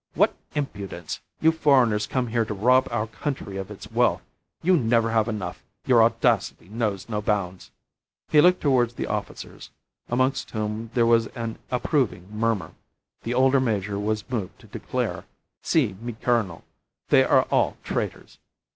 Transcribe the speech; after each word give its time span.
What 0.15 0.35
impudence! 0.55 1.19
You 1.41 1.51
foreigners 1.51 2.07
come 2.07 2.25
here 2.29 2.43
to 2.45 2.55
rob 2.55 2.87
our 2.89 3.05
country 3.05 3.57
of 3.57 3.69
its 3.69 3.91
wealth. 3.91 4.23
You 4.63 4.75
never 4.75 5.11
have 5.11 5.27
enough! 5.27 5.63
Your 5.85 6.01
audacity 6.01 6.69
knows 6.69 7.07
no 7.07 7.21
bounds." 7.21 7.69
He 8.27 8.41
looked 8.41 8.61
towards 8.61 8.95
the 8.95 9.05
officers, 9.05 9.69
amongst 10.09 10.49
whom 10.49 10.89
there 10.95 11.05
was 11.05 11.27
an 11.37 11.59
approving 11.69 12.31
murmur. 12.35 12.71
The 13.21 13.35
older 13.35 13.59
major 13.59 13.99
was 13.99 14.27
moved 14.27 14.57
to 14.61 14.65
declare 14.65 15.25
"Si, 15.61 15.95
mi 16.01 16.13
colonel. 16.13 16.63
They 17.09 17.23
are 17.23 17.43
all 17.51 17.77
traitors." 17.83 18.39